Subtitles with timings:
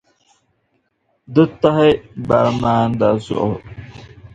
[1.33, 1.89] Di tahi
[2.27, 3.53] baramanda zuɣu.